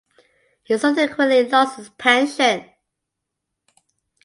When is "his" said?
1.77-1.89